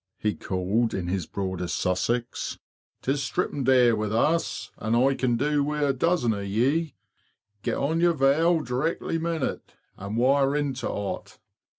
[0.17, 2.57] ''he called, in his broadest Sussex.
[3.03, 6.95] ''Tis stripping day wi' us, an' I can do wi' a dozen o' ye!
[7.61, 11.37] Get on your veil, d'rectly minute, an' wire in t'ot!"